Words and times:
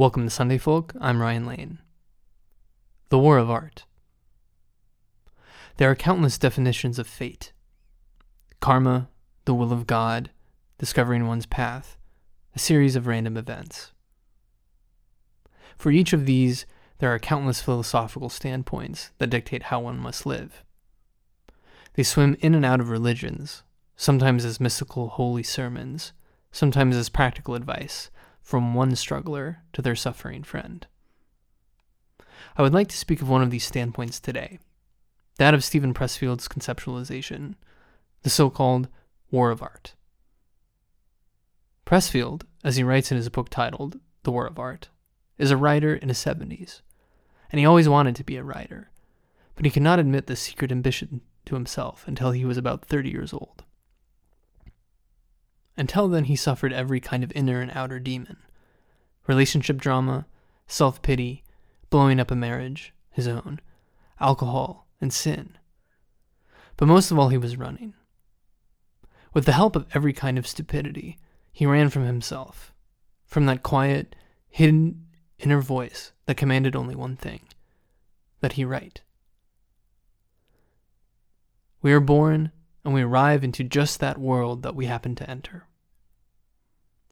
Welcome 0.00 0.24
to 0.24 0.30
Sunday 0.30 0.56
Folk. 0.56 0.94
I'm 0.98 1.20
Ryan 1.20 1.44
Lane. 1.44 1.78
The 3.10 3.18
War 3.18 3.36
of 3.36 3.50
Art. 3.50 3.84
There 5.76 5.90
are 5.90 5.94
countless 5.94 6.38
definitions 6.38 6.98
of 6.98 7.06
fate 7.06 7.52
karma, 8.60 9.10
the 9.44 9.52
will 9.52 9.74
of 9.74 9.86
God, 9.86 10.30
discovering 10.78 11.26
one's 11.26 11.44
path, 11.44 11.98
a 12.56 12.58
series 12.58 12.96
of 12.96 13.06
random 13.06 13.36
events. 13.36 13.92
For 15.76 15.90
each 15.90 16.14
of 16.14 16.24
these, 16.24 16.64
there 16.96 17.12
are 17.12 17.18
countless 17.18 17.60
philosophical 17.60 18.30
standpoints 18.30 19.10
that 19.18 19.28
dictate 19.28 19.64
how 19.64 19.80
one 19.80 19.98
must 19.98 20.24
live. 20.24 20.64
They 21.92 22.04
swim 22.04 22.38
in 22.40 22.54
and 22.54 22.64
out 22.64 22.80
of 22.80 22.88
religions, 22.88 23.64
sometimes 23.96 24.46
as 24.46 24.60
mystical 24.60 25.10
holy 25.10 25.42
sermons, 25.42 26.14
sometimes 26.50 26.96
as 26.96 27.10
practical 27.10 27.54
advice 27.54 28.10
from 28.50 28.74
one 28.74 28.96
struggler 28.96 29.62
to 29.72 29.80
their 29.80 29.94
suffering 29.94 30.42
friend. 30.42 30.88
I 32.56 32.62
would 32.62 32.74
like 32.74 32.88
to 32.88 32.96
speak 32.96 33.22
of 33.22 33.28
one 33.28 33.44
of 33.44 33.52
these 33.52 33.62
standpoints 33.62 34.18
today 34.18 34.58
that 35.38 35.54
of 35.54 35.62
Steven 35.62 35.94
Pressfield's 35.94 36.48
conceptualization, 36.48 37.54
the 38.22 38.28
so 38.28 38.50
called 38.50 38.88
War 39.30 39.52
of 39.52 39.62
Art. 39.62 39.94
Pressfield, 41.86 42.42
as 42.64 42.74
he 42.74 42.82
writes 42.82 43.12
in 43.12 43.16
his 43.16 43.28
book 43.28 43.50
titled 43.50 44.00
The 44.24 44.32
War 44.32 44.48
of 44.48 44.58
Art, 44.58 44.88
is 45.38 45.52
a 45.52 45.56
writer 45.56 45.94
in 45.94 46.08
his 46.08 46.18
70s, 46.18 46.80
and 47.52 47.60
he 47.60 47.64
always 47.64 47.88
wanted 47.88 48.16
to 48.16 48.24
be 48.24 48.36
a 48.36 48.42
writer, 48.42 48.90
but 49.54 49.64
he 49.64 49.70
could 49.70 49.84
not 49.84 50.00
admit 50.00 50.26
this 50.26 50.40
secret 50.40 50.72
ambition 50.72 51.20
to 51.46 51.54
himself 51.54 52.02
until 52.08 52.32
he 52.32 52.44
was 52.44 52.58
about 52.58 52.84
30 52.84 53.10
years 53.10 53.32
old. 53.32 53.62
Until 55.80 56.08
then, 56.08 56.24
he 56.24 56.36
suffered 56.36 56.74
every 56.74 57.00
kind 57.00 57.24
of 57.24 57.32
inner 57.34 57.62
and 57.62 57.70
outer 57.74 57.98
demon 57.98 58.36
relationship 59.26 59.78
drama, 59.78 60.26
self 60.66 61.00
pity, 61.00 61.42
blowing 61.88 62.20
up 62.20 62.30
a 62.30 62.36
marriage, 62.36 62.92
his 63.10 63.26
own, 63.26 63.60
alcohol, 64.20 64.86
and 65.00 65.10
sin. 65.10 65.56
But 66.76 66.86
most 66.86 67.10
of 67.10 67.18
all, 67.18 67.30
he 67.30 67.38
was 67.38 67.56
running. 67.56 67.94
With 69.32 69.46
the 69.46 69.52
help 69.52 69.74
of 69.74 69.86
every 69.94 70.12
kind 70.12 70.36
of 70.36 70.46
stupidity, 70.46 71.16
he 71.50 71.64
ran 71.64 71.88
from 71.88 72.04
himself, 72.04 72.74
from 73.24 73.46
that 73.46 73.62
quiet, 73.62 74.14
hidden 74.50 75.06
inner 75.38 75.62
voice 75.62 76.12
that 76.26 76.36
commanded 76.36 76.76
only 76.76 76.94
one 76.94 77.16
thing 77.16 77.40
that 78.40 78.52
he 78.52 78.66
write. 78.66 79.00
We 81.80 81.94
are 81.94 82.00
born 82.00 82.52
and 82.84 82.94
we 82.94 83.02
arrive 83.02 83.44
into 83.44 83.62
just 83.62 84.00
that 84.00 84.18
world 84.18 84.62
that 84.62 84.74
we 84.74 84.86
happen 84.86 85.14
to 85.16 85.28
enter. 85.28 85.66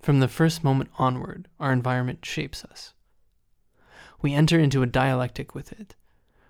From 0.00 0.20
the 0.20 0.28
first 0.28 0.62
moment 0.62 0.90
onward, 0.98 1.48
our 1.58 1.72
environment 1.72 2.24
shapes 2.24 2.64
us. 2.64 2.94
We 4.22 4.34
enter 4.34 4.58
into 4.58 4.82
a 4.82 4.86
dialectic 4.86 5.54
with 5.54 5.72
it, 5.72 5.96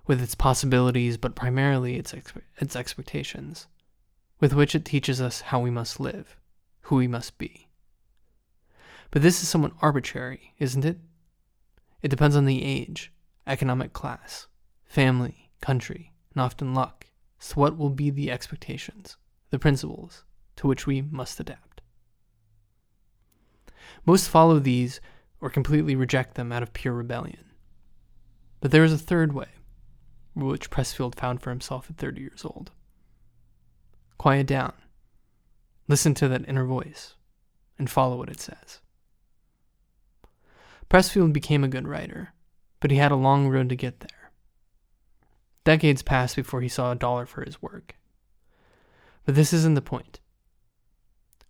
with 0.06 0.22
its 0.22 0.34
possibilities, 0.34 1.16
but 1.16 1.34
primarily 1.34 1.96
its, 1.96 2.14
its 2.58 2.76
expectations, 2.76 3.66
with 4.40 4.52
which 4.52 4.74
it 4.74 4.84
teaches 4.84 5.20
us 5.20 5.40
how 5.40 5.60
we 5.60 5.70
must 5.70 5.98
live, 5.98 6.36
who 6.82 6.96
we 6.96 7.08
must 7.08 7.38
be. 7.38 7.68
But 9.10 9.22
this 9.22 9.42
is 9.42 9.48
somewhat 9.48 9.72
arbitrary, 9.80 10.52
isn't 10.58 10.84
it? 10.84 10.98
It 12.02 12.08
depends 12.08 12.36
on 12.36 12.44
the 12.44 12.62
age, 12.62 13.12
economic 13.46 13.92
class, 13.92 14.46
family, 14.84 15.50
country, 15.60 16.12
and 16.34 16.42
often 16.42 16.74
luck. 16.74 17.06
So, 17.38 17.54
what 17.56 17.76
will 17.76 17.90
be 17.90 18.10
the 18.10 18.30
expectations, 18.30 19.16
the 19.50 19.58
principles 19.58 20.24
to 20.56 20.66
which 20.66 20.86
we 20.86 21.02
must 21.02 21.38
adapt? 21.40 21.82
Most 24.04 24.28
follow 24.28 24.58
these 24.58 25.00
or 25.40 25.50
completely 25.50 25.94
reject 25.94 26.34
them 26.34 26.52
out 26.52 26.62
of 26.62 26.72
pure 26.72 26.94
rebellion. 26.94 27.44
But 28.60 28.70
there 28.70 28.84
is 28.84 28.92
a 28.92 28.98
third 28.98 29.32
way, 29.32 29.48
which 30.34 30.70
Pressfield 30.70 31.14
found 31.14 31.42
for 31.42 31.50
himself 31.50 31.90
at 31.90 31.96
30 31.96 32.20
years 32.20 32.44
old. 32.44 32.70
Quiet 34.18 34.46
down, 34.46 34.72
listen 35.88 36.14
to 36.14 36.28
that 36.28 36.48
inner 36.48 36.64
voice, 36.64 37.14
and 37.78 37.90
follow 37.90 38.16
what 38.16 38.30
it 38.30 38.40
says. 38.40 38.80
Pressfield 40.88 41.32
became 41.32 41.64
a 41.64 41.68
good 41.68 41.86
writer, 41.86 42.32
but 42.80 42.90
he 42.90 42.96
had 42.96 43.12
a 43.12 43.16
long 43.16 43.48
road 43.48 43.68
to 43.68 43.76
get 43.76 44.00
there. 44.00 44.15
Decades 45.66 46.00
passed 46.00 46.36
before 46.36 46.60
he 46.60 46.68
saw 46.68 46.92
a 46.92 46.94
dollar 46.94 47.26
for 47.26 47.42
his 47.44 47.60
work. 47.60 47.96
But 49.24 49.34
this 49.34 49.52
isn't 49.52 49.74
the 49.74 49.82
point. 49.82 50.20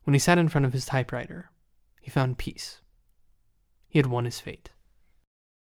When 0.04 0.14
he 0.14 0.18
sat 0.18 0.38
in 0.38 0.48
front 0.48 0.64
of 0.64 0.72
his 0.72 0.86
typewriter, 0.86 1.50
he 2.00 2.10
found 2.10 2.38
peace. 2.38 2.80
He 3.86 3.98
had 3.98 4.06
won 4.06 4.24
his 4.24 4.40
fate. 4.40 4.70